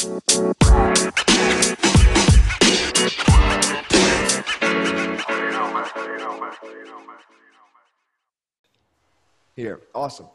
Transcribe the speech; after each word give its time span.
Here, 0.00 0.08
awesome. 9.94 10.28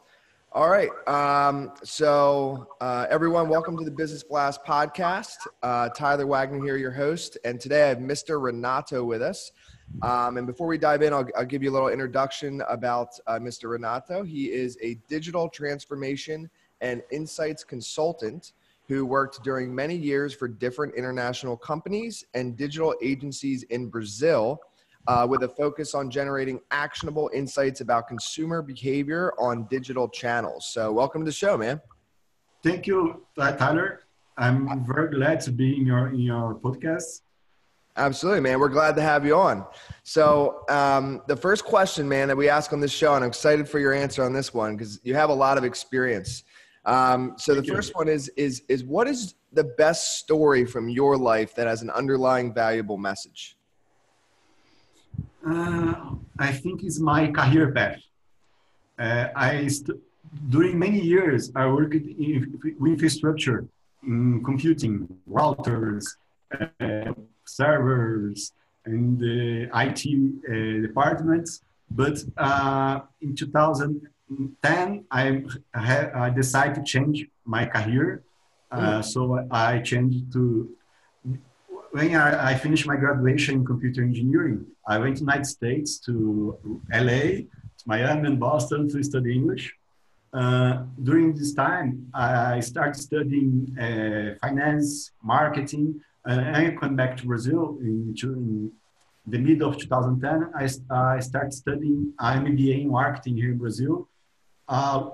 All 0.52 0.68
right. 0.70 0.88
Um, 1.08 1.72
so, 1.82 2.68
uh, 2.80 3.06
everyone, 3.10 3.48
welcome 3.48 3.76
to 3.76 3.84
the 3.84 3.90
Business 3.90 4.22
Blast 4.22 4.64
podcast. 4.64 5.38
Uh, 5.64 5.88
Tyler 5.88 6.28
Wagner 6.28 6.62
here, 6.64 6.76
your 6.76 6.92
host. 6.92 7.36
And 7.44 7.60
today 7.60 7.86
I 7.86 7.88
have 7.88 7.98
Mr. 7.98 8.40
Renato 8.40 9.02
with 9.02 9.20
us. 9.20 9.50
Um, 10.02 10.36
and 10.36 10.46
before 10.46 10.68
we 10.68 10.78
dive 10.78 11.02
in, 11.02 11.12
I'll, 11.12 11.26
I'll, 11.36 11.44
give 11.44 11.64
you 11.64 11.72
a 11.72 11.74
little 11.74 11.88
introduction 11.88 12.62
about 12.68 13.18
uh, 13.26 13.40
Mr. 13.40 13.68
Renato. 13.68 14.22
He 14.22 14.52
is 14.52 14.78
a 14.80 14.94
digital 15.08 15.48
transformation 15.48 16.48
and 16.80 17.02
insights 17.10 17.64
consultant 17.64 18.52
who 18.88 19.04
worked 19.04 19.42
during 19.42 19.74
many 19.74 19.96
years 19.96 20.32
for 20.34 20.48
different 20.48 20.94
international 20.94 21.56
companies 21.56 22.24
and 22.34 22.56
digital 22.56 22.94
agencies 23.02 23.64
in 23.64 23.88
Brazil 23.88 24.60
uh, 25.08 25.26
with 25.28 25.42
a 25.42 25.48
focus 25.48 25.94
on 25.94 26.10
generating 26.10 26.60
actionable 26.70 27.30
insights 27.32 27.80
about 27.80 28.08
consumer 28.08 28.62
behavior 28.62 29.32
on 29.38 29.66
digital 29.70 30.08
channels. 30.08 30.66
So, 30.66 30.92
welcome 30.92 31.22
to 31.22 31.26
the 31.26 31.32
show, 31.32 31.56
man. 31.56 31.80
Thank 32.62 32.86
you, 32.86 33.26
Tyler. 33.36 34.02
I'm 34.38 34.84
very 34.84 35.14
glad 35.14 35.40
to 35.42 35.52
be 35.52 35.76
in 35.76 35.86
your 35.86 36.08
in 36.08 36.20
your 36.20 36.54
podcast. 36.56 37.22
Absolutely, 37.98 38.40
man. 38.40 38.60
We're 38.60 38.68
glad 38.68 38.94
to 38.96 39.02
have 39.02 39.24
you 39.24 39.36
on. 39.36 39.64
So, 40.02 40.64
um, 40.68 41.22
the 41.28 41.36
first 41.36 41.64
question, 41.64 42.06
man, 42.06 42.28
that 42.28 42.36
we 42.36 42.48
ask 42.48 42.72
on 42.74 42.80
this 42.80 42.92
show, 42.92 43.14
and 43.14 43.24
I'm 43.24 43.28
excited 43.28 43.66
for 43.66 43.78
your 43.78 43.94
answer 43.94 44.22
on 44.22 44.34
this 44.34 44.52
one 44.52 44.76
because 44.76 45.00
you 45.02 45.14
have 45.14 45.30
a 45.30 45.34
lot 45.34 45.56
of 45.56 45.64
experience. 45.64 46.42
Um, 46.86 47.34
so 47.36 47.52
Thank 47.52 47.66
the 47.66 47.74
first 47.74 47.90
you. 47.90 47.98
one 47.98 48.08
is 48.08 48.30
is 48.36 48.62
is 48.68 48.84
what 48.84 49.08
is 49.08 49.34
the 49.52 49.64
best 49.64 50.18
story 50.18 50.64
from 50.64 50.88
your 50.88 51.16
life 51.16 51.54
that 51.56 51.66
has 51.66 51.82
an 51.82 51.90
underlying 51.90 52.54
valuable 52.54 52.96
message? 52.96 53.56
Uh, 55.44 56.14
I 56.38 56.52
think 56.52 56.84
it's 56.84 57.00
my 57.00 57.30
career 57.30 57.72
path. 57.72 58.00
Uh, 58.98 59.28
I 59.34 59.66
st- 59.66 59.98
during 60.48 60.78
many 60.78 61.00
years 61.00 61.50
I 61.54 61.66
worked 61.66 61.94
in 61.94 62.60
infrastructure, 62.80 63.66
in 64.02 64.42
computing, 64.44 65.08
routers, 65.28 66.04
uh, 66.52 67.12
servers, 67.44 68.52
and 68.84 69.20
uh, 69.20 69.80
IT 69.84 70.00
uh, 70.06 70.86
departments. 70.86 71.62
But 71.90 72.18
uh, 72.36 73.00
in 73.20 73.34
2000 73.34 74.08
10, 74.62 75.04
I, 75.10 75.42
have, 75.74 76.14
I 76.14 76.30
decided 76.30 76.74
to 76.76 76.82
change 76.82 77.26
my 77.44 77.66
career. 77.66 78.22
Uh. 78.70 78.98
Mm. 78.98 79.04
So 79.04 79.46
I 79.50 79.78
changed 79.80 80.32
to, 80.32 80.68
when 81.92 82.14
I, 82.16 82.50
I, 82.50 82.54
finished 82.54 82.86
my 82.86 82.96
graduation 82.96 83.56
in 83.56 83.64
computer 83.64 84.02
engineering, 84.02 84.66
I 84.86 84.98
went 84.98 85.16
to 85.18 85.20
United 85.20 85.46
States 85.46 85.98
to 86.00 86.58
LA, 86.92 87.46
to 87.78 87.84
Miami 87.86 88.26
and 88.26 88.40
Boston 88.40 88.88
to 88.88 89.02
study 89.02 89.32
English. 89.34 89.72
Uh, 90.32 90.82
during 91.02 91.34
this 91.34 91.54
time, 91.54 92.10
I 92.12 92.60
started 92.60 93.00
studying 93.00 93.74
uh, 93.78 94.34
finance, 94.44 95.12
marketing, 95.22 96.00
and 96.24 96.56
I 96.56 96.76
went 96.82 96.96
back 96.96 97.16
to 97.18 97.26
Brazil 97.26 97.78
in, 97.80 98.14
in 98.20 98.72
the 99.26 99.38
middle 99.38 99.68
of 99.70 99.78
2010. 99.78 100.50
I, 100.54 100.64
I 100.94 101.20
started 101.20 101.54
studying 101.54 102.12
MBA 102.20 102.82
in 102.82 102.90
marketing 102.90 103.36
here 103.36 103.52
in 103.52 103.58
Brazil 103.58 104.08
uh, 104.68 105.10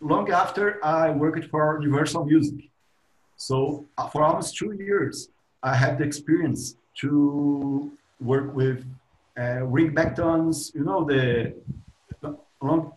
long 0.00 0.30
after, 0.30 0.84
I 0.84 1.10
worked 1.10 1.44
for 1.46 1.78
Universal 1.80 2.24
Music. 2.24 2.70
So 3.36 3.86
uh, 3.96 4.08
for 4.08 4.24
almost 4.24 4.56
two 4.56 4.72
years, 4.72 5.28
I 5.62 5.74
had 5.74 5.98
the 5.98 6.04
experience 6.04 6.76
to 7.00 7.90
work 8.20 8.54
with 8.54 8.84
uh, 9.36 9.62
ringtones. 9.76 10.74
You 10.74 10.84
know, 10.84 11.04
the 11.04 11.54
long, 12.60 12.92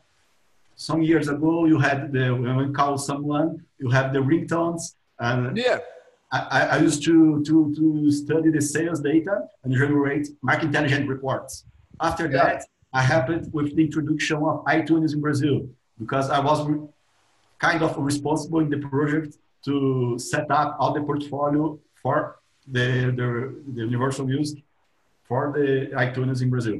some 0.75 1.01
years 1.03 1.27
ago, 1.27 1.65
you 1.65 1.79
had 1.79 2.11
the 2.11 2.33
when 2.33 2.55
we 2.57 2.73
call 2.73 2.97
someone, 2.97 3.63
you 3.77 3.89
have 3.89 4.13
the 4.13 4.19
ringtones. 4.19 4.95
And 5.19 5.55
yeah. 5.55 5.77
I, 6.31 6.61
I 6.61 6.77
used 6.77 7.03
to, 7.03 7.43
to, 7.43 7.75
to 7.75 8.11
study 8.11 8.49
the 8.49 8.61
sales 8.61 9.01
data 9.01 9.41
and 9.63 9.73
generate 9.73 10.29
market 10.41 10.67
intelligence 10.67 11.07
reports. 11.07 11.65
After 11.99 12.23
yeah. 12.23 12.37
that, 12.37 12.65
I 12.93 13.01
happened 13.01 13.51
with 13.53 13.75
the 13.75 13.83
introduction 13.83 14.37
of 14.37 14.65
iTunes 14.65 15.13
in 15.13 15.21
Brazil 15.21 15.67
because 16.01 16.29
I 16.29 16.39
was 16.39 16.59
kind 17.59 17.81
of 17.83 17.91
responsible 17.97 18.59
in 18.65 18.69
the 18.75 18.81
project 18.93 19.37
to 19.65 20.17
set 20.17 20.49
up 20.49 20.69
all 20.79 20.91
the 20.93 21.01
portfolio 21.01 21.79
for 22.01 22.17
the, 22.75 22.87
the, 23.19 23.27
the 23.75 23.81
universal 23.81 24.25
use 24.29 24.55
for 25.27 25.53
the 25.55 25.95
iTunes 26.05 26.41
in 26.41 26.49
Brazil. 26.49 26.79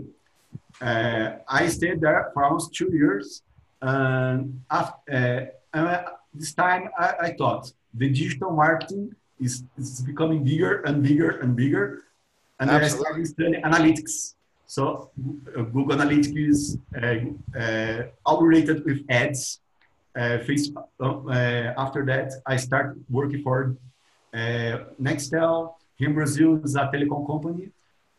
Uh, 0.82 1.34
I 1.48 1.68
stayed 1.68 2.02
there 2.02 2.32
for 2.34 2.44
almost 2.44 2.74
two 2.74 2.90
years. 2.92 3.44
And 3.82 4.62
after, 4.70 5.52
uh, 5.74 6.02
this 6.34 6.54
time 6.54 6.90
I, 6.98 7.08
I, 7.26 7.30
thought 7.40 7.72
the 7.94 8.10
digital 8.10 8.52
marketing 8.52 9.16
is, 9.40 9.64
is 9.78 10.02
becoming 10.02 10.44
bigger 10.44 10.82
and 10.82 11.02
bigger 11.04 11.32
and 11.42 11.56
bigger. 11.56 12.04
And 12.60 12.70
Absolutely. 12.70 12.98
I 12.98 13.10
started 13.10 13.28
studying 13.28 13.62
analytics. 13.64 14.36
So 14.72 15.12
uh, 15.58 15.64
Google 15.64 15.98
Analytics 15.98 16.32
is 16.50 16.78
uh, 16.96 17.60
uh, 17.60 18.04
all 18.26 18.42
related 18.42 18.86
with 18.86 19.04
ads. 19.10 19.60
Uh, 20.16 20.40
Facebook, 20.48 20.88
after 21.78 22.06
that, 22.06 22.32
I 22.46 22.56
started 22.56 23.04
working 23.10 23.42
for 23.44 23.76
uh, 24.34 24.74
Nextel, 24.98 25.74
here 25.98 26.08
in 26.08 26.16
Brazil, 26.16 26.64
is 26.64 26.76
a 26.76 26.90
telecom 26.94 27.28
company. 27.28 27.72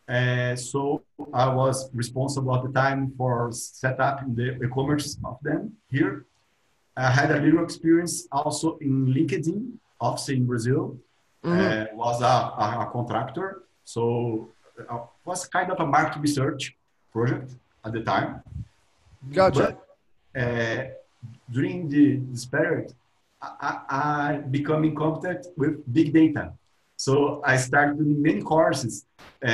Uh, 0.07 0.55
so 0.55 1.01
I 1.33 1.47
was 1.49 1.89
responsible 1.91 2.55
at 2.55 2.61
the 2.61 2.71
time 2.71 3.13
for 3.17 3.51
set 3.51 3.99
up 3.99 4.21
the 4.35 4.53
e-commerce 4.63 5.17
of 5.25 5.39
them 5.41 5.73
here. 5.89 6.25
I 6.95 7.09
had 7.09 7.31
a 7.31 7.39
little 7.41 7.63
experience 7.63 8.27
also 8.31 8.77
in 8.77 9.07
LinkedIn, 9.07 9.71
office 9.99 10.29
in 10.29 10.45
Brazil. 10.45 10.99
Mm-hmm. 11.43 11.95
Uh, 11.95 11.97
was 11.97 12.21
a, 12.21 12.35
a, 12.63 12.85
a, 12.85 12.89
contractor, 12.93 13.63
so 13.83 14.49
was 15.25 15.47
kind 15.47 15.71
of 15.71 15.79
a 15.79 15.85
market 15.85 16.19
research 16.19 16.75
project 17.11 17.51
at 17.85 17.93
the 17.93 18.01
time. 18.01 18.41
Gotcha. 19.31 19.77
But, 20.33 20.41
uh, 20.41 20.83
during 21.51 21.89
the, 21.89 22.17
this 22.31 22.45
period, 22.45 22.93
I, 23.41 23.79
I 23.89 24.37
become 24.49 24.83
in 24.83 24.95
contact 24.95 25.47
with 25.57 25.81
big 25.91 26.13
data. 26.13 26.53
So 26.97 27.41
I 27.43 27.57
started 27.57 27.97
doing 27.97 28.21
many 28.21 28.41
courses, 28.41 29.05
uh, 29.43 29.47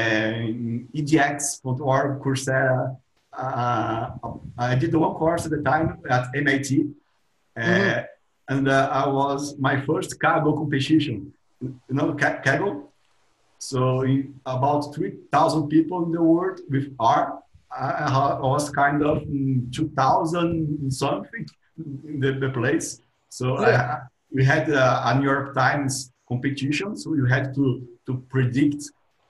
edX.org, 0.93 2.21
Coursera. 2.21 2.97
Uh, 3.33 4.09
I 4.57 4.75
did 4.75 4.93
one 4.93 5.13
course 5.15 5.45
at 5.45 5.51
the 5.51 5.61
time 5.61 5.99
at 6.09 6.27
MIT, 6.35 6.89
uh, 7.55 7.61
mm-hmm. 7.61 8.01
and 8.49 8.67
uh, 8.67 8.89
I 8.91 9.07
was 9.07 9.57
my 9.57 9.79
first 9.81 10.19
Kaggle 10.19 10.55
competition. 10.55 11.33
You 11.61 11.79
know 11.89 12.13
Kaggle? 12.13 12.88
So 13.59 14.05
about 14.45 14.95
3,000 14.95 15.67
people 15.67 16.05
in 16.05 16.11
the 16.11 16.23
world 16.23 16.61
with 16.69 16.95
R. 16.99 17.43
I 17.71 18.39
was 18.41 18.69
kind 18.69 19.03
of 19.03 19.23
2,000 19.71 20.91
something 20.91 21.45
in 21.77 22.19
the, 22.19 22.33
the 22.33 22.49
place. 22.49 23.01
So 23.29 23.61
yeah. 23.61 23.67
I, 23.67 24.07
we 24.31 24.43
had 24.43 24.71
uh, 24.71 25.03
a 25.05 25.19
New 25.19 25.25
York 25.25 25.53
Times 25.53 26.11
competition, 26.27 26.95
so 26.95 27.13
you 27.13 27.25
had 27.25 27.53
to 27.55 27.87
to 28.05 28.23
predict 28.29 28.81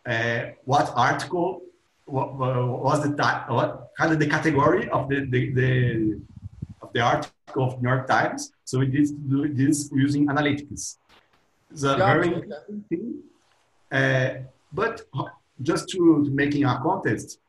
uh, 0.05 0.41
what 0.65 0.91
article 0.95 1.61
what, 2.05 2.35
was 2.35 3.03
the 3.03 3.11
what 3.49 3.89
kind 3.97 4.11
of 4.13 4.19
the 4.19 4.27
category 4.27 4.89
of 4.89 5.09
the, 5.09 5.25
the, 5.29 5.53
the 5.53 6.21
of 6.81 6.93
the 6.93 7.01
article 7.01 7.63
of 7.63 7.81
New 7.81 7.89
York 7.89 8.07
Times. 8.07 8.51
So 8.63 8.79
we 8.79 8.87
did 8.87 9.07
do 9.29 9.53
this 9.53 9.89
using 9.93 10.27
analytics. 10.27 10.97
It's 11.71 11.83
a 11.83 11.95
very 11.97 12.27
interesting 12.27 12.83
thing. 12.89 13.23
Uh, 13.91 14.29
but 14.71 15.01
just 15.61 15.89
to, 15.89 16.23
to, 16.23 16.31
making 16.31 16.65
a 16.65 16.79
contest, 16.81 17.39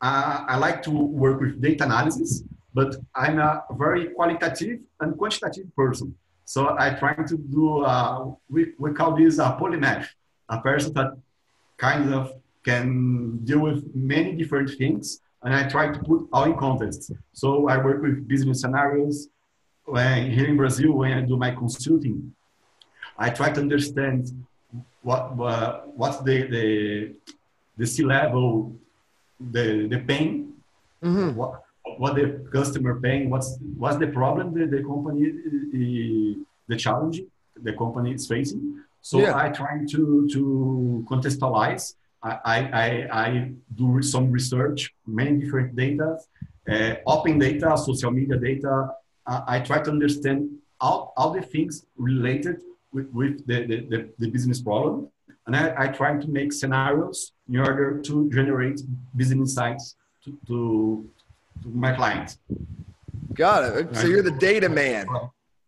uh, 0.00 0.44
I 0.48 0.56
like 0.56 0.82
to 0.84 0.90
work 0.90 1.40
with 1.40 1.60
data 1.60 1.84
analysis 1.84 2.44
but 2.78 2.94
I'm 3.14 3.40
a 3.40 3.64
very 3.72 4.06
qualitative 4.10 4.78
and 5.00 5.16
quantitative 5.18 5.74
person. 5.74 6.14
So 6.44 6.76
I 6.78 6.90
try 6.90 7.14
to 7.14 7.36
do, 7.36 7.82
uh, 7.82 8.30
we, 8.48 8.72
we 8.78 8.92
call 8.92 9.16
this 9.16 9.38
a 9.38 9.56
polymath, 9.60 10.06
a 10.48 10.60
person 10.60 10.92
that 10.94 11.16
kind 11.76 12.14
of 12.14 12.32
can 12.64 13.38
deal 13.44 13.60
with 13.60 13.84
many 13.94 14.32
different 14.36 14.70
things. 14.78 15.20
And 15.42 15.52
I 15.54 15.68
try 15.68 15.92
to 15.92 15.98
put 15.98 16.28
all 16.32 16.44
in 16.44 16.56
context. 16.56 17.12
So 17.32 17.68
I 17.68 17.78
work 17.78 18.00
with 18.00 18.28
business 18.28 18.60
scenarios. 18.60 19.28
When, 19.84 20.30
here 20.30 20.46
in 20.46 20.56
Brazil, 20.56 20.92
when 20.92 21.12
I 21.12 21.22
do 21.22 21.36
my 21.36 21.50
consulting, 21.50 22.34
I 23.18 23.30
try 23.30 23.50
to 23.50 23.60
understand 23.60 24.30
what 25.02 25.38
uh, 25.40 25.80
what's 25.94 26.18
the 26.18 26.46
the, 26.54 27.14
the 27.76 27.86
C 27.86 28.04
level, 28.04 28.76
the 29.40 29.86
the 29.88 29.98
pain, 30.00 30.52
mm-hmm. 31.02 31.36
what, 31.36 31.62
what 31.96 32.14
the 32.14 32.46
customer 32.52 33.00
paying, 33.00 33.30
what's 33.30 33.58
what's 33.76 33.96
the 33.96 34.08
problem 34.08 34.54
the, 34.54 34.66
the 34.66 34.82
company 34.82 35.32
the, 35.72 36.44
the 36.68 36.76
challenge 36.76 37.20
the 37.62 37.72
company 37.72 38.12
is 38.14 38.26
facing. 38.26 38.82
So 39.00 39.20
yeah. 39.20 39.36
I 39.36 39.48
try 39.50 39.84
to 39.90 40.28
to 40.32 41.04
contextualize. 41.08 41.94
I, 42.20 42.34
I, 42.44 42.88
I 43.12 43.52
do 43.76 44.02
some 44.02 44.32
research, 44.32 44.92
many 45.06 45.38
different 45.38 45.76
data, 45.76 46.18
uh, 46.68 46.94
open 47.06 47.38
data, 47.38 47.78
social 47.78 48.10
media 48.10 48.36
data. 48.36 48.90
Uh, 49.24 49.42
I 49.46 49.60
try 49.60 49.80
to 49.82 49.90
understand 49.90 50.50
all, 50.80 51.12
all 51.16 51.30
the 51.30 51.42
things 51.42 51.86
related 51.96 52.56
with, 52.92 53.10
with 53.12 53.46
the, 53.46 53.66
the, 53.66 53.76
the, 53.88 54.08
the 54.18 54.30
business 54.30 54.60
problem. 54.60 55.08
And 55.46 55.56
I, 55.56 55.74
I 55.84 55.86
try 55.88 56.16
to 56.16 56.28
make 56.28 56.52
scenarios 56.52 57.32
in 57.48 57.58
order 57.58 58.00
to 58.02 58.30
generate 58.30 58.80
business 59.16 59.38
insights 59.38 59.96
to, 60.24 60.38
to, 60.46 61.08
to 61.62 61.68
my 61.68 61.94
clients. 61.94 62.38
Got 63.34 63.64
it. 63.64 63.96
So 63.96 64.06
you're 64.06 64.22
the 64.22 64.32
data 64.32 64.68
man. 64.68 65.06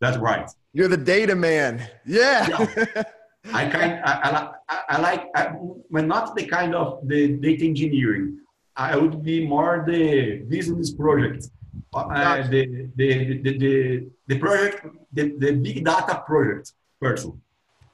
That's 0.00 0.18
right. 0.18 0.50
You're 0.72 0.88
the 0.88 0.96
data 0.96 1.34
man. 1.34 1.86
Yeah. 2.04 2.46
yeah. 2.48 3.02
I 3.54 3.68
kind 3.70 4.02
I, 4.04 4.52
I, 4.68 4.80
I 4.90 5.00
like 5.00 5.28
I, 5.34 5.52
not 5.90 6.36
the 6.36 6.44
kind 6.44 6.74
of 6.74 7.00
the 7.08 7.36
data 7.38 7.64
engineering. 7.64 8.38
I 8.76 8.96
would 8.96 9.22
be 9.22 9.46
more 9.46 9.84
the 9.86 10.42
business 10.48 10.92
project, 10.92 11.48
uh, 11.94 12.42
the, 12.48 12.88
the, 12.96 13.40
the, 13.42 13.58
the, 13.58 14.06
the 14.26 14.38
project, 14.38 14.86
the, 15.12 15.34
the 15.38 15.52
big 15.52 15.84
data 15.84 16.22
project 16.26 16.72
person. 17.00 17.40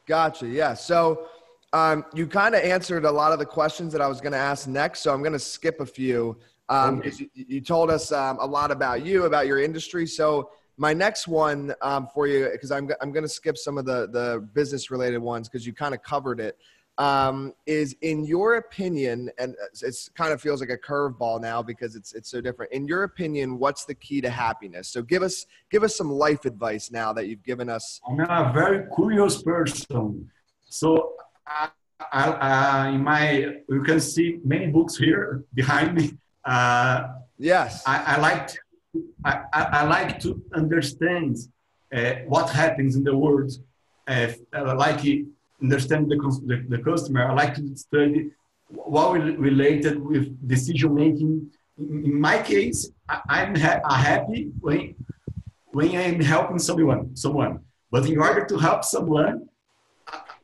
Gotcha. 0.06 0.46
Yeah. 0.46 0.74
So 0.74 1.28
um, 1.72 2.04
you 2.14 2.26
kind 2.26 2.54
of 2.54 2.62
answered 2.62 3.04
a 3.04 3.10
lot 3.10 3.32
of 3.32 3.38
the 3.38 3.46
questions 3.46 3.92
that 3.92 4.00
I 4.00 4.06
was 4.06 4.20
going 4.20 4.32
to 4.32 4.38
ask 4.38 4.68
next. 4.68 5.00
So 5.00 5.12
I'm 5.12 5.20
going 5.20 5.32
to 5.32 5.38
skip 5.38 5.80
a 5.80 5.86
few. 5.86 6.38
Um, 6.68 6.98
okay. 6.98 7.12
you, 7.34 7.44
you, 7.48 7.60
told 7.60 7.90
us 7.90 8.10
um, 8.12 8.38
a 8.40 8.46
lot 8.46 8.70
about 8.70 9.04
you, 9.04 9.24
about 9.24 9.46
your 9.46 9.60
industry. 9.60 10.06
So 10.06 10.50
my 10.76 10.92
next 10.92 11.28
one 11.28 11.74
um, 11.80 12.08
for 12.12 12.26
you, 12.26 12.48
because 12.50 12.70
I'm, 12.70 12.90
I'm 13.00 13.12
going 13.12 13.22
to 13.22 13.28
skip 13.28 13.56
some 13.56 13.78
of 13.78 13.84
the, 13.84 14.08
the 14.08 14.46
business 14.52 14.90
related 14.90 15.18
ones 15.18 15.48
because 15.48 15.66
you 15.66 15.72
kind 15.72 15.94
of 15.94 16.02
covered 16.02 16.40
it, 16.40 16.56
um, 16.98 17.52
is 17.66 17.94
in 18.00 18.24
your 18.24 18.56
opinion, 18.56 19.30
and 19.38 19.54
it's 19.82 20.08
kind 20.10 20.32
of 20.32 20.40
feels 20.40 20.60
like 20.60 20.70
a 20.70 20.78
curveball 20.78 21.40
now 21.40 21.62
because 21.62 21.94
it's, 21.94 22.14
it's 22.14 22.30
so 22.30 22.40
different. 22.40 22.72
In 22.72 22.86
your 22.86 23.02
opinion, 23.02 23.58
what's 23.58 23.84
the 23.84 23.94
key 23.94 24.20
to 24.22 24.30
happiness? 24.30 24.88
So 24.88 25.02
give 25.02 25.22
us, 25.22 25.46
give 25.70 25.82
us 25.82 25.94
some 25.94 26.10
life 26.10 26.44
advice 26.44 26.90
now 26.90 27.12
that 27.12 27.26
you've 27.26 27.42
given 27.44 27.68
us. 27.68 28.00
I'm 28.08 28.20
a 28.20 28.52
very 28.52 28.86
curious 28.94 29.42
person. 29.42 30.30
So 30.68 31.12
I, 31.46 31.68
I, 32.12 32.28
uh, 32.28 32.94
in 32.94 33.02
my, 33.02 33.56
you 33.68 33.82
can 33.82 34.00
see 34.00 34.38
many 34.44 34.68
books 34.68 34.96
here 34.96 35.44
behind 35.54 35.94
me. 35.94 36.12
Uh, 36.44 37.08
yes. 37.38 37.82
I, 37.86 38.16
I 38.16 38.20
like 38.20 38.46
to 38.48 38.58
I, 39.24 39.42
I, 39.52 39.84
like 39.84 40.20
to 40.20 40.42
understand 40.54 41.36
uh, 41.94 42.14
what 42.26 42.50
happens 42.50 42.96
in 42.96 43.04
the 43.04 43.16
world. 43.16 43.52
Uh, 44.06 44.28
like 44.52 45.04
understand 45.62 46.10
the, 46.10 46.16
the, 46.46 46.76
the, 46.76 46.82
customer. 46.82 47.28
I 47.28 47.32
like 47.32 47.54
to 47.54 47.76
study 47.76 48.30
what 48.68 49.12
related 49.38 50.02
with 50.02 50.36
decision 50.46 50.94
making. 50.94 51.50
In 51.78 52.20
my 52.20 52.42
case, 52.42 52.90
I, 53.08 53.42
am 53.44 53.54
ha 53.54 53.80
happy 53.88 54.50
when, 54.60 54.94
when 55.72 55.96
I'm 55.96 56.20
helping 56.20 56.58
someone, 56.58 57.14
someone. 57.16 57.60
But 57.90 58.06
in 58.08 58.18
order 58.18 58.44
to 58.46 58.58
help 58.58 58.84
someone, 58.84 59.48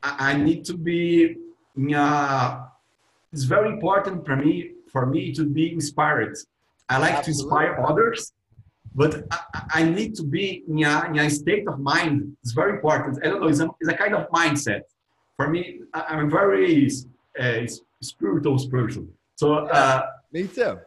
I, 0.01 0.31
I 0.31 0.37
need 0.37 0.65
to 0.65 0.77
be. 0.77 1.37
Uh, 1.95 2.65
it's 3.31 3.43
very 3.43 3.69
important 3.69 4.25
for 4.25 4.35
me 4.35 4.71
for 4.91 5.07
me 5.07 5.31
to 5.33 5.43
be 5.43 5.73
inspired. 5.73 6.37
I 6.87 6.99
like 6.99 7.13
Absolutely. 7.13 7.33
to 7.33 7.43
inspire 7.43 7.85
others 7.85 8.31
but 8.95 9.25
I, 9.31 9.63
I 9.73 9.83
need 9.83 10.15
to 10.15 10.23
be 10.23 10.63
in 10.67 10.83
a, 10.83 11.05
in 11.05 11.19
a, 11.19 11.29
state 11.29 11.67
of 11.67 11.79
mind. 11.79 12.35
It's 12.43 12.51
very 12.51 12.73
important. 12.73 13.19
I 13.23 13.29
don't 13.29 13.41
know, 13.41 13.47
it's 13.47 13.59
a, 13.59 13.69
it's 13.79 13.89
a 13.89 13.95
kind 13.95 14.15
of 14.15 14.29
mindset. 14.29 14.81
For 15.37 15.49
me, 15.49 15.81
I, 15.93 16.13
am 16.13 16.27
a 16.27 16.29
very 16.29 16.89
uh, 17.39 17.61
spiritual 18.01 18.69
person. 18.69 19.09
So, 19.35 19.65
uh, 19.67 20.03
me 20.31 20.47
too. 20.47 20.79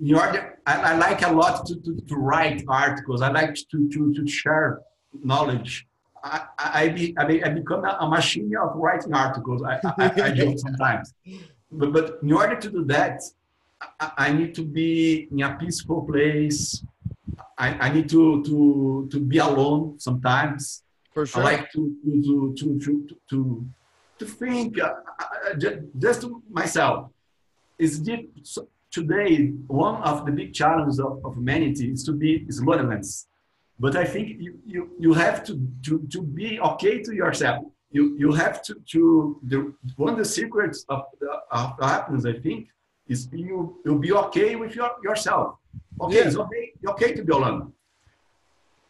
You 0.00 0.16
the, 0.16 0.52
I, 0.66 0.92
I, 0.92 0.96
like 0.96 1.22
a 1.22 1.30
lot 1.30 1.66
to, 1.66 1.76
to, 1.76 1.96
to, 1.96 2.16
write 2.16 2.64
articles. 2.66 3.22
I 3.22 3.30
like 3.30 3.54
to, 3.54 3.88
to, 3.88 4.14
to 4.14 4.26
share 4.26 4.80
knowledge. 5.22 5.86
I, 6.22 6.46
I, 6.58 6.88
be, 6.88 7.14
I, 7.18 7.24
be, 7.24 7.44
I 7.44 7.50
become 7.50 7.84
a, 7.84 8.08
machine 8.08 8.50
of 8.56 8.76
writing 8.76 9.14
articles. 9.14 9.62
I, 9.62 9.78
I, 9.98 10.22
I 10.22 10.30
joke 10.30 10.58
sometimes. 10.66 11.14
But, 11.70 11.92
but 11.92 12.18
in 12.22 12.32
order 12.32 12.56
to 12.56 12.70
do 12.70 12.84
that, 12.86 13.20
I, 14.00 14.10
I 14.16 14.32
need 14.32 14.54
to 14.54 14.62
be 14.62 15.28
in 15.30 15.42
a 15.42 15.54
peaceful 15.56 16.02
place, 16.02 16.82
I, 17.58 17.74
I 17.74 17.88
need 17.90 18.08
to, 18.08 18.42
to, 18.44 19.08
to 19.10 19.20
be 19.20 19.38
alone 19.38 20.00
sometimes. 20.00 20.83
For 21.14 21.26
sure. 21.26 21.42
I 21.42 21.44
like 21.44 21.72
to, 21.72 21.96
to, 22.04 22.54
to, 22.58 22.78
to, 22.80 23.16
to, 23.30 23.66
to 24.18 24.26
think 24.26 24.80
uh, 24.80 24.94
uh 25.50 25.54
just 25.98 26.22
to 26.22 26.42
myself. 26.50 27.10
Is 27.78 28.08
so 28.42 28.68
today, 28.90 29.48
one 29.66 29.96
of 30.02 30.26
the 30.26 30.32
big 30.32 30.54
challenges 30.54 31.00
of, 31.00 31.20
of 31.24 31.34
humanity 31.34 31.90
is 31.90 32.04
to 32.04 32.12
be 32.12 32.46
slowness. 32.50 33.26
But 33.80 33.96
I 33.96 34.04
think 34.04 34.40
you, 34.40 34.60
you, 34.64 34.90
you 35.00 35.12
have 35.14 35.42
to, 35.46 35.60
to, 35.86 36.06
to 36.12 36.22
be 36.22 36.60
okay 36.60 37.02
to 37.02 37.12
yourself. 37.12 37.64
You, 37.90 38.16
you 38.16 38.32
have 38.32 38.62
to, 38.66 38.74
to 38.92 39.40
the, 39.42 39.74
one 39.96 40.12
of 40.12 40.18
the 40.18 40.24
secrets 40.24 40.84
of, 40.88 41.02
of 41.50 41.72
happiness, 41.80 42.24
I 42.24 42.34
think, 42.38 42.68
is 43.08 43.28
you, 43.32 43.80
you'll 43.84 43.98
be 43.98 44.12
okay 44.12 44.54
with 44.54 44.76
your, 44.76 44.92
yourself 45.02 45.56
Okay, 46.00 46.16
yeah. 46.16 46.26
it's 46.26 46.36
okay, 46.36 46.72
okay 46.88 47.12
to 47.14 47.24
be 47.24 47.32
alone. 47.32 47.72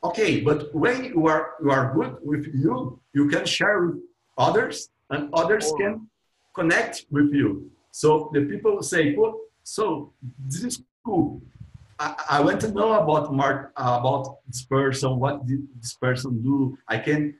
Okay, 0.05 0.41
but 0.41 0.75
when 0.75 1.05
you 1.05 1.27
are 1.27 1.55
you 1.63 1.71
are 1.71 1.95
good 1.95 2.19
with 2.23 2.45
you, 2.53 3.01
you 3.15 3.27
can 3.29 3.47
share 3.47 3.87
with 3.87 4.03
others, 4.37 4.91
and 5.09 5.31
others 5.33 5.73
oh. 5.73 5.77
can 5.77 6.11
connect 6.55 7.07
with 7.11 7.33
you. 7.33 7.71
So 7.91 8.31
the 8.35 8.43
people 8.45 8.83
say, 8.83 9.17
"Oh, 9.17 9.41
so 9.63 10.13
this 10.47 10.63
is 10.63 10.83
cool. 11.07 11.41
I, 11.99 12.37
I 12.37 12.41
want 12.43 12.61
to 12.63 12.71
know 12.71 12.93
about 12.93 13.33
Mark, 13.33 13.73
uh, 13.77 13.97
about 14.01 14.45
this 14.47 14.63
person. 14.63 15.19
What 15.19 15.47
did 15.47 15.67
this 15.81 15.95
person 15.95 16.43
do? 16.43 16.77
I 16.87 16.99
can 16.99 17.35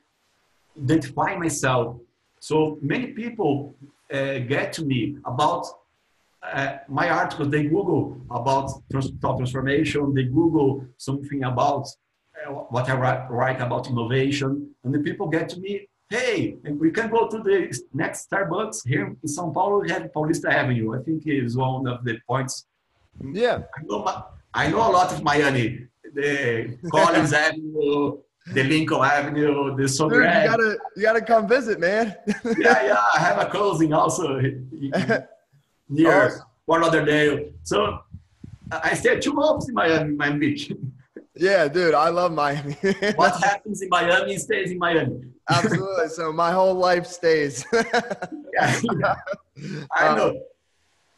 identify 0.83 1.37
myself." 1.37 2.01
So 2.41 2.79
many 2.81 3.09
people 3.09 3.75
uh, 4.11 4.39
get 4.39 4.73
to 4.75 4.85
me 4.87 5.19
about 5.27 5.67
uh, 6.43 6.79
my 6.89 7.09
articles, 7.09 7.51
they 7.51 7.65
Google 7.65 8.21
about 8.31 8.71
thought 9.21 9.37
transformation, 9.39 10.15
they 10.15 10.25
Google 10.25 10.85
something 10.97 11.45
about 11.45 11.89
what 12.47 12.89
I 12.89 12.95
write, 12.95 13.31
write, 13.31 13.61
about 13.61 13.89
innovation, 13.89 14.75
and 14.85 14.95
the 14.95 14.99
people 14.99 15.29
get 15.29 15.49
to 15.51 15.61
me, 15.61 15.89
hey, 16.11 16.57
we 16.65 16.91
can 16.91 17.11
go 17.11 17.29
to 17.29 17.39
the 17.39 17.77
next 17.93 18.31
Starbucks 18.31 18.87
here 18.87 19.07
in 19.07 19.29
São 19.29 19.53
Paulo, 19.53 19.81
we 19.81 19.91
have 19.91 20.03
Paulista 20.13 20.51
Avenue. 20.51 20.99
I 20.99 21.03
think 21.03 21.23
is 21.27 21.57
one 21.57 21.87
of 21.87 22.05
the 22.05 22.19
points. 22.27 22.67
Yeah. 23.21 23.63
I 23.77 23.83
know, 23.85 24.25
I 24.53 24.69
know 24.69 24.79
a 24.79 24.93
lot 24.93 25.13
of 25.13 25.23
Miami, 25.23 25.87
the 26.15 26.77
Collins 26.91 27.33
Avenue, 27.33 28.19
the 28.47 28.63
Lincoln 28.63 29.01
Avenue, 29.01 29.75
the 29.77 29.87
Dude, 29.87 30.13
you 30.13 30.23
gotta, 30.23 30.79
you 30.97 31.03
gotta 31.03 31.23
come 31.23 31.49
visit, 31.49 31.81
man. 31.81 32.15
yeah, 32.27 32.87
yeah. 32.87 33.03
I 33.15 33.19
have 33.21 33.39
a 33.39 33.47
closing 33.47 33.93
also 33.93 34.39
near 35.89 36.45
oh. 36.69 36.83
other 36.83 37.05
day. 37.05 37.53
So 37.63 38.01
I 38.71 38.95
stayed 38.95 39.23
two 39.23 39.33
months 39.33 39.69
in 39.69 39.75
Miami, 39.75 40.15
Miami 40.15 40.39
Beach. 40.39 40.73
Yeah, 41.37 41.67
dude, 41.67 41.95
I 41.95 42.11
love 42.11 42.33
Miami. 42.33 42.75
what 43.17 43.43
happens 43.43 43.83
in 43.83 43.89
Miami 43.89 44.37
stays 44.39 44.71
in 44.71 44.79
Miami. 44.79 45.25
Absolutely. 45.49 46.09
So 46.09 46.33
my 46.33 46.53
whole 46.53 46.75
life 46.75 47.07
stays. 47.07 47.65
yeah, 47.73 47.83
yeah, 49.01 49.15
I 49.93 50.15
know. 50.17 50.29
Um, 50.31 50.37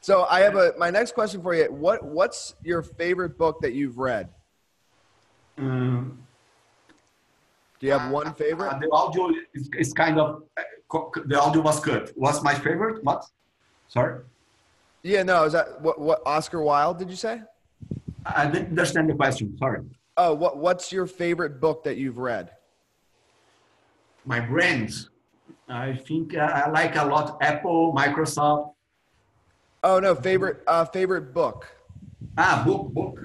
so 0.01 0.25
I 0.25 0.41
have 0.41 0.57
a 0.57 0.73
my 0.79 0.89
next 0.91 1.13
question 1.13 1.43
for 1.43 1.55
you. 1.55 1.65
What 1.65 2.03
what's 2.03 2.55
your 2.63 2.83
favorite 2.83 3.37
book 3.37 3.61
that 3.61 3.75
you've 3.75 3.99
read? 3.99 4.29
Um, 5.59 6.19
Do 7.81 7.87
you 7.87 7.93
have 7.93 8.11
one 8.11 8.33
favorite? 8.35 8.73
Uh, 8.73 8.79
the 8.79 8.91
audio 8.93 9.31
is, 9.53 9.69
is 9.77 9.93
kind 9.93 10.19
of 10.19 10.45
uh, 10.57 10.63
the 11.27 11.41
audio 11.41 11.61
was 11.61 11.81
good. 11.81 12.13
What's 12.15 12.43
my 12.43 12.55
favorite? 12.55 13.05
What? 13.05 13.27
Sorry. 13.89 14.23
Yeah, 15.03 15.23
no, 15.23 15.45
is 15.45 15.53
that 15.53 15.81
what, 15.83 16.01
what 16.01 16.23
Oscar 16.25 16.63
Wilde 16.63 16.99
did 16.99 17.11
you 17.11 17.17
say? 17.17 17.43
I 18.25 18.47
didn't 18.47 18.71
understand 18.71 19.11
the 19.11 19.15
question. 19.15 19.57
Sorry. 19.59 19.81
Oh, 20.17 20.35
what 20.35 20.57
what's 20.57 20.93
your 20.93 21.07
favorite 21.07 21.61
book 21.61 21.85
that 21.85 21.97
you've 21.99 22.19
read? 22.19 22.51
My 24.25 24.41
brands. 24.41 25.11
I 25.69 25.95
think 25.95 26.35
uh, 26.35 26.41
I 26.41 26.71
like 26.71 26.97
a 26.97 27.05
lot 27.05 27.39
Apple, 27.43 27.93
Microsoft. 27.95 28.73
Oh 29.85 30.01
no, 30.01 30.15
favorite 30.15 30.63
uh, 30.67 30.85
favorite 30.87 31.35
book. 31.35 31.67
Ah, 32.39 32.63
book, 32.65 32.93
book. 32.93 33.21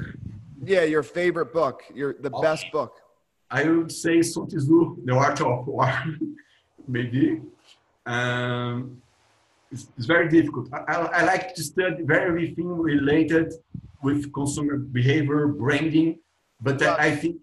Yeah, 0.63 0.83
your 0.83 1.03
favorite 1.03 1.53
book, 1.53 1.83
your 1.93 2.15
the 2.19 2.29
okay. 2.29 2.41
best 2.41 2.65
book. 2.71 2.97
I 3.49 3.63
would 3.63 3.91
say 3.91 4.21
Sun 4.21 4.47
Tzu, 4.47 4.97
The 5.03 5.13
Art 5.13 5.41
of 5.41 5.67
War, 5.67 5.91
maybe. 6.87 7.41
Um, 8.05 9.01
it's, 9.71 9.87
it's 9.97 10.05
very 10.05 10.29
difficult. 10.29 10.69
I, 10.73 10.95
I, 10.95 11.23
like 11.23 11.53
to 11.55 11.63
study 11.63 12.03
very 12.03 12.27
everything 12.27 12.67
related 12.67 13.53
with 14.01 14.31
consumer 14.33 14.77
behavior, 14.77 15.47
branding, 15.47 16.19
but 16.61 16.81
I 16.81 17.15
think 17.15 17.37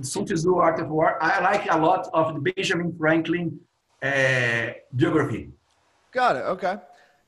Sun 0.00 0.26
Tzu, 0.26 0.56
Art 0.56 0.80
of 0.80 0.88
War, 0.88 1.22
I 1.22 1.40
like 1.40 1.70
a 1.70 1.78
lot 1.78 2.08
of 2.14 2.34
the 2.34 2.52
Benjamin 2.52 2.96
Franklin 2.96 3.58
uh, 4.02 4.68
geography. 4.94 5.50
Got 6.12 6.36
it. 6.36 6.40
Okay. 6.40 6.76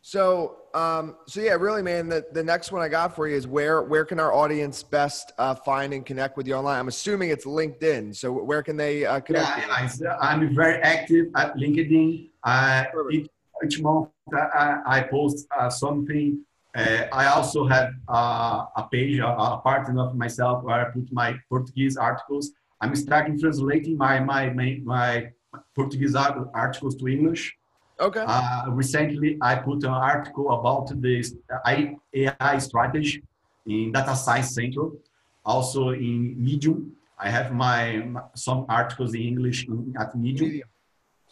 So, 0.03 0.57
um, 0.73 1.17
so 1.27 1.41
yeah, 1.41 1.55
really, 1.55 1.83
man. 1.83 2.09
The, 2.09 2.25
the 2.33 2.43
next 2.43 2.73
one 2.73 2.81
I 2.81 2.89
got 2.89 3.15
for 3.15 3.29
you 3.29 3.37
is 3.37 3.47
where 3.47 3.83
where 3.83 4.05
can 4.05 4.19
our 4.19 4.33
audience 4.33 4.83
best 4.83 5.33
uh, 5.37 5.55
find 5.55 5.93
and 5.93 6.07
connect 6.07 6.37
with 6.37 6.47
you 6.47 6.55
online? 6.55 6.79
I'm 6.79 6.89
assuming 6.89 7.31
it's 7.31 7.45
LinkedIn. 7.45 8.17
So 8.17 8.33
where 8.33 8.63
can 8.63 8.77
they 8.77 9.05
uh, 9.05 9.21
connect? 9.21 9.49
Yeah, 9.59 9.89
yeah, 10.01 10.17
I'm 10.21 10.55
very 10.55 10.81
active 10.83 11.27
at 11.35 11.55
LinkedIn. 11.57 12.31
Uh, 12.45 12.85
each, 13.11 13.29
each 13.65 13.81
month 13.83 14.09
I, 14.33 14.81
I 14.87 15.03
post 15.03 15.47
uh, 15.59 15.69
something. 15.69 16.43
Uh, 16.75 17.07
I 17.13 17.27
also 17.27 17.67
have 17.67 17.93
uh, 18.09 18.65
a 18.77 18.89
page, 18.91 19.19
a, 19.19 19.27
a 19.27 19.61
part 19.63 19.89
of 19.89 20.15
myself 20.15 20.63
where 20.63 20.87
I 20.87 20.91
put 20.91 21.13
my 21.13 21.37
Portuguese 21.49 21.97
articles. 21.97 22.53
I'm 22.81 22.95
starting 22.95 23.39
translating 23.39 23.97
my 23.97 24.21
my 24.21 24.51
my, 24.51 24.81
my 24.85 25.31
Portuguese 25.75 26.15
articles 26.15 26.95
to 26.97 27.09
English. 27.09 27.57
Okay. 27.99 28.25
Uh, 28.27 28.65
recently, 28.69 29.37
I 29.43 29.57
put 29.57 29.83
an 29.85 29.91
article 29.91 30.53
about 30.53 30.89
this 31.03 31.35
AI 31.67 32.59
strategy 32.59 33.23
in 33.67 33.93
Data 33.93 34.17
Science 34.17 34.55
Central, 34.55 34.97
also 35.45 35.91
in 35.91 36.43
Medium. 36.43 36.97
I 37.19 37.29
have 37.29 37.53
my 37.53 38.03
some 38.35 38.65
articles 38.69 39.13
in 39.15 39.23
English 39.23 39.67
in, 39.67 39.95
at 39.99 40.17
Medium. 40.17 40.51
Medium. 40.51 40.69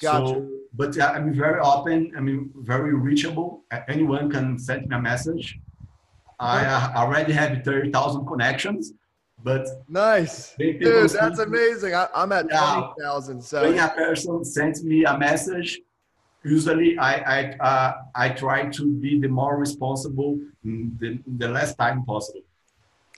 Gotcha. 0.01 0.27
So, 0.27 0.49
but 0.75 0.99
uh, 0.99 1.13
I'm 1.15 1.35
very 1.35 1.61
open. 1.61 2.13
I 2.17 2.21
mean, 2.21 2.51
very 2.57 2.95
reachable. 2.95 3.65
Anyone 3.89 4.31
can 4.31 4.59
send 4.59 4.89
me 4.89 4.97
a 4.97 5.01
message. 5.01 5.59
I 6.39 6.65
uh, 6.65 6.93
already 6.95 7.33
have 7.33 7.65
thirty 7.65 7.91
thousand 7.91 8.27
connections. 8.27 8.93
But 9.43 9.67
nice, 9.89 10.55
dude, 10.59 11.11
that's 11.11 11.39
amazing. 11.39 11.95
I, 11.95 12.09
am 12.15 12.33
at 12.33 12.49
twenty 12.49 12.87
thousand. 13.01 13.43
So 13.43 13.63
when 13.63 13.79
a 13.79 13.89
person 13.89 14.45
sends 14.45 14.85
me 14.85 15.05
a 15.05 15.17
message, 15.17 15.81
usually 16.45 16.99
I 16.99 17.13
I 17.15 17.57
uh, 17.59 17.93
I 18.15 18.29
try 18.31 18.67
to 18.67 18.87
be 18.95 19.21
the 19.21 19.29
more 19.29 19.57
responsible 19.57 20.39
the, 20.65 21.19
the 21.39 21.49
less 21.49 21.75
time 21.75 22.05
possible. 22.05 22.43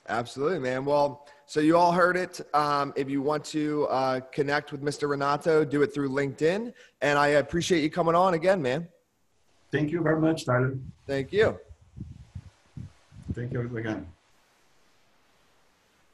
Absolutely, 0.07 0.59
man. 0.59 0.85
Well, 0.85 1.27
so 1.51 1.59
you 1.59 1.75
all 1.75 1.91
heard 1.91 2.15
it. 2.15 2.39
Um, 2.53 2.93
if 2.95 3.09
you 3.09 3.21
want 3.21 3.43
to 3.47 3.85
uh, 3.87 4.21
connect 4.31 4.71
with 4.71 4.81
Mr. 4.81 5.09
Renato, 5.09 5.65
do 5.65 5.81
it 5.81 5.93
through 5.93 6.07
LinkedIn. 6.07 6.71
And 7.01 7.19
I 7.19 7.27
appreciate 7.43 7.81
you 7.81 7.89
coming 7.89 8.15
on 8.15 8.35
again, 8.35 8.61
man. 8.61 8.87
Thank 9.69 9.91
you 9.91 9.99
very 9.99 10.21
much, 10.21 10.45
Tyler. 10.45 10.77
Thank 11.07 11.33
you. 11.33 11.59
Thank 13.33 13.51
you 13.51 13.59
again. 13.75 14.07